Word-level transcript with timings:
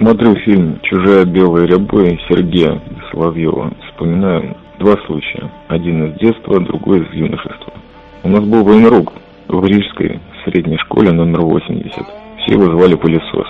Смотрю 0.00 0.34
фильм 0.36 0.80
«Чужая 0.84 1.26
белая 1.26 1.66
рябой» 1.66 2.18
Сергея 2.26 2.80
Соловьева. 3.10 3.70
Вспоминаю 3.86 4.56
два 4.78 4.96
случая. 5.04 5.50
Один 5.68 6.06
из 6.06 6.18
детства, 6.18 6.58
другой 6.58 7.00
из 7.00 7.12
юношества. 7.12 7.74
У 8.22 8.30
нас 8.30 8.40
был 8.40 8.64
военрук 8.64 9.12
в 9.46 9.62
Рижской 9.66 10.18
средней 10.42 10.78
школе 10.78 11.12
номер 11.12 11.42
80. 11.42 11.92
Все 11.92 12.54
его 12.54 12.70
звали 12.70 12.94
пылесос. 12.94 13.46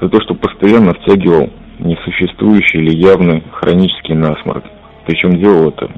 За 0.00 0.08
то, 0.08 0.18
что 0.22 0.34
постоянно 0.34 0.94
втягивал 0.94 1.50
несуществующий 1.78 2.80
или 2.80 2.96
явный 2.96 3.42
хронический 3.52 4.14
насморк. 4.14 4.64
Причем 5.04 5.32
делал 5.32 5.68
это 5.68 5.90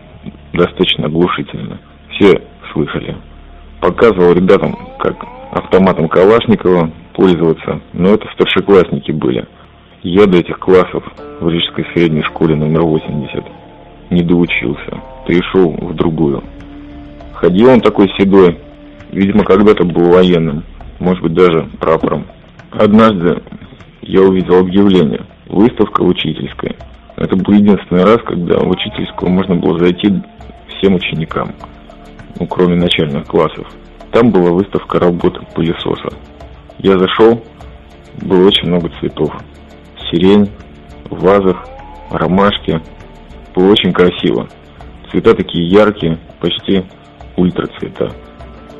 достаточно 0.52 1.06
оглушительно. 1.06 1.78
Все 2.10 2.42
слышали. 2.72 3.16
Показывал 3.80 4.32
ребятам, 4.32 4.76
как 4.98 5.24
автоматом 5.52 6.08
Калашникова 6.08 6.90
пользоваться, 7.12 7.80
но 7.92 8.08
это 8.08 8.26
старшеклассники 8.34 9.12
были. 9.12 9.46
Я 10.04 10.26
до 10.26 10.36
этих 10.36 10.58
классов 10.58 11.02
в 11.40 11.48
Рижской 11.48 11.86
средней 11.94 12.22
школе 12.24 12.54
номер 12.54 12.82
80 12.82 13.42
не 14.10 14.22
доучился, 14.22 15.00
перешел 15.26 15.70
в 15.70 15.94
другую. 15.94 16.44
Ходил 17.32 17.70
он 17.70 17.80
такой 17.80 18.12
седой, 18.18 18.58
видимо, 19.10 19.44
когда-то 19.44 19.82
был 19.84 20.10
военным, 20.10 20.62
может 21.00 21.22
быть, 21.22 21.32
даже 21.32 21.70
прапором. 21.80 22.26
Однажды 22.70 23.42
я 24.02 24.20
увидел 24.20 24.58
объявление 24.58 25.22
«Выставка 25.46 26.02
учительская». 26.02 26.76
Это 27.16 27.34
был 27.36 27.54
единственный 27.54 28.04
раз, 28.04 28.18
когда 28.26 28.58
в 28.58 28.68
учительскую 28.68 29.32
можно 29.32 29.54
было 29.54 29.78
зайти 29.78 30.12
всем 30.68 30.96
ученикам, 30.96 31.54
ну, 32.38 32.46
кроме 32.46 32.76
начальных 32.76 33.24
классов. 33.26 33.66
Там 34.12 34.30
была 34.30 34.50
выставка 34.50 34.98
работы 34.98 35.40
пылесоса. 35.54 36.10
Я 36.76 36.98
зашел, 36.98 37.42
было 38.20 38.46
очень 38.46 38.68
много 38.68 38.90
цветов 39.00 39.32
сирень, 40.10 40.50
в 41.10 41.20
вазах, 41.20 41.64
ромашки. 42.10 42.80
Было 43.54 43.70
очень 43.70 43.92
красиво. 43.92 44.48
Цвета 45.10 45.34
такие 45.34 45.68
яркие, 45.68 46.18
почти 46.40 46.84
ультрацвета. 47.36 48.12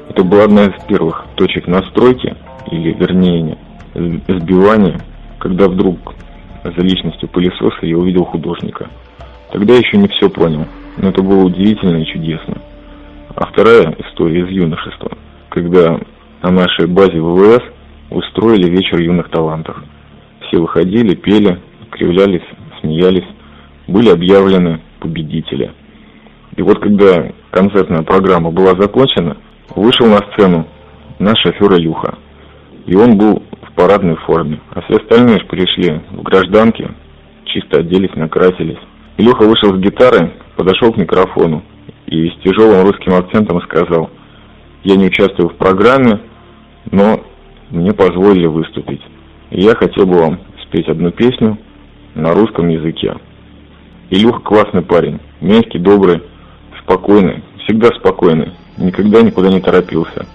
Это 0.08 0.25
была 0.25 0.44
одна 0.44 0.64
из 0.64 0.83
первых 0.84 1.25
точек 1.36 1.66
настройки, 1.66 2.36
или 2.70 2.92
вернее 2.92 3.58
сбивания, 3.94 5.00
когда 5.39 5.69
вдруг 5.69 6.14
за 6.64 6.81
личностью 6.83 7.28
пылесоса 7.28 7.86
я 7.86 7.97
увидел 7.97 8.25
художника. 8.25 8.88
Тогда 9.53 9.75
еще 9.75 9.97
не 9.97 10.09
все 10.09 10.28
понял, 10.28 10.66
но 10.97 11.11
это 11.11 11.22
было 11.22 11.44
удивительно 11.44 11.98
и 11.98 12.06
чудесно. 12.06 12.59
А 13.36 13.47
вторая 13.47 13.94
история 13.98 14.41
из 14.41 14.48
юношества, 14.48 15.11
когда 15.48 15.98
на 16.42 16.50
нашей 16.50 16.86
базе 16.86 17.20
ВВС 17.20 17.62
устроили 18.11 18.69
вечер 18.70 19.00
юных 19.00 19.28
талантов. 19.31 19.77
Все 20.55 20.60
выходили, 20.60 21.16
пели, 21.16 21.60
кривлялись, 21.91 22.44
смеялись. 22.80 23.27
Были 23.88 24.10
объявлены 24.10 24.80
победители. 25.00 25.72
И 26.55 26.62
вот 26.62 26.78
когда 26.78 27.33
концертная 27.50 28.02
программа 28.02 28.52
была 28.52 28.80
закончена, 28.80 29.36
вышел 29.75 30.06
на 30.06 30.19
сцену 30.19 30.69
наш 31.19 31.41
шофер 31.41 31.72
Илюха. 31.77 32.19
И 32.86 32.94
он 32.94 33.19
был 33.19 33.42
в 33.62 33.72
парадной 33.75 34.14
форме. 34.14 34.60
А 34.70 34.82
все 34.82 34.98
остальные 34.98 35.41
же 35.41 35.47
пришли 35.47 36.00
в 36.12 36.22
гражданке, 36.22 36.88
чисто 37.47 37.80
оделись, 37.80 38.14
накрасились. 38.14 38.78
Илюха 39.16 39.42
вышел 39.48 39.75
с 39.75 39.80
гитарой, 39.80 40.34
подошел 40.55 40.92
к 40.92 40.97
микрофону 40.97 41.64
и 42.06 42.28
с 42.28 42.34
тяжелым 42.44 42.86
русским 42.86 43.14
акцентом 43.14 43.60
сказал, 43.62 44.08
я 44.84 44.94
не 44.94 45.06
участвую 45.06 45.48
в 45.48 45.56
программе, 45.56 46.20
но 46.92 47.25
мне 47.70 47.92
позволили 47.92 48.47
выступить. 48.47 49.00
Я 49.50 49.75
хотел 49.75 50.06
бы 50.06 50.19
вам 50.19 50.41
спеть 50.62 50.89
одну 50.89 51.11
песню 51.11 51.59
на 52.14 52.33
русском 52.33 52.69
языке. 52.69 53.14
Илюха 54.11 54.41
классный 54.41 54.83
парень, 54.83 55.20
мягкий, 55.41 55.78
добрый, 55.78 56.23
спокойный, 56.83 57.43
всегда 57.65 57.88
спокойный, 57.99 58.53
никогда 58.77 59.22
никуда 59.22 59.49
не 59.49 59.60
торопился. 59.60 60.27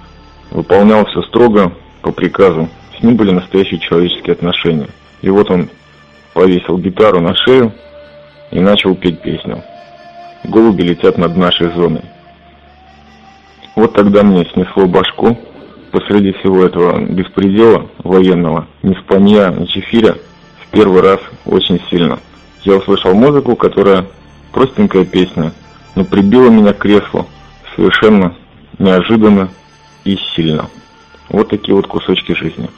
Выполнял 0.51 1.05
все 1.05 1.21
строго, 1.23 1.73
по 2.01 2.11
приказу, 2.11 2.69
с 2.97 3.03
ним 3.03 3.15
были 3.15 3.31
настоящие 3.31 3.79
человеческие 3.79 4.33
отношения. 4.33 4.87
И 5.21 5.29
вот 5.29 5.49
он 5.51 5.69
повесил 6.33 6.77
гитару 6.77 7.19
на 7.19 7.35
шею 7.35 7.73
и 8.51 8.59
начал 8.59 8.95
петь 8.95 9.21
песню. 9.21 9.63
Голуби 10.45 10.83
летят 10.83 11.17
над 11.17 11.35
нашей 11.35 11.71
зоной. 11.71 12.03
Вот 13.75 13.93
тогда 13.93 14.23
мне 14.23 14.45
снесло 14.45 14.85
башку, 14.87 15.37
посреди 15.91 16.31
всего 16.33 16.63
этого 16.63 16.99
беспредела 16.99 17.87
военного, 17.99 18.67
ни 18.83 18.93
спанья, 18.95 19.51
ни 19.51 19.65
чефиря, 19.65 20.15
в 20.61 20.71
первый 20.71 21.01
раз 21.01 21.19
очень 21.45 21.81
сильно. 21.89 22.19
Я 22.63 22.75
услышал 22.75 23.13
музыку, 23.13 23.55
которая 23.55 24.05
простенькая 24.51 25.05
песня, 25.05 25.53
но 25.95 26.03
прибила 26.03 26.49
меня 26.49 26.73
к 26.73 26.79
креслу 26.79 27.27
совершенно 27.75 28.35
неожиданно 28.77 29.49
и 30.03 30.17
сильно. 30.35 30.69
Вот 31.29 31.49
такие 31.49 31.75
вот 31.75 31.87
кусочки 31.87 32.33
жизни. 32.33 32.69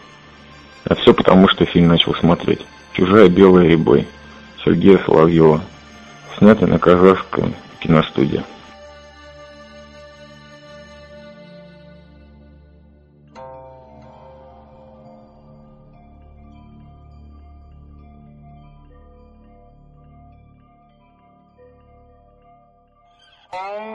А 0.85 0.95
все 0.95 1.13
потому, 1.13 1.47
что 1.47 1.65
фильм 1.65 1.87
начал 1.87 2.13
смотреть. 2.15 2.61
«Чужая 2.93 3.29
белая 3.29 3.67
рябой» 3.67 4.07
Сергея 4.63 4.99
Соловьева, 5.05 5.61
снятый 6.37 6.67
на 6.67 6.77
казахской 6.77 7.53
киностудии. 7.79 8.43
Oh. 23.53 23.91